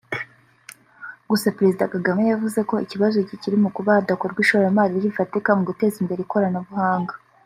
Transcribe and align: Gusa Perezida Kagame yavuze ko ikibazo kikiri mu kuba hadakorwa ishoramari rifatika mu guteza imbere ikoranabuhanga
Gusa 1.29 1.55
Perezida 1.57 1.91
Kagame 1.93 2.23
yavuze 2.31 2.59
ko 2.69 2.75
ikibazo 2.85 3.15
kikiri 3.29 3.55
mu 3.63 3.69
kuba 3.75 3.91
hadakorwa 3.97 4.39
ishoramari 4.41 5.03
rifatika 5.05 5.49
mu 5.57 5.63
guteza 5.69 5.97
imbere 6.03 6.21
ikoranabuhanga 6.23 7.13